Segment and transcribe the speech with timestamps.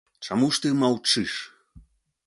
[0.27, 1.37] Чаму ж ты маўчыш?